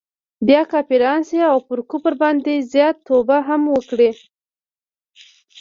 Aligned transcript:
بیا 0.47 0.61
کافران 0.71 1.21
سي 1.29 1.37
او 1.51 1.57
پر 1.67 1.79
کفر 1.91 2.13
باندي 2.21 2.55
زیات 2.71 2.97
توب 3.07 3.29
هم 3.47 3.61
وکړي. 3.75 4.11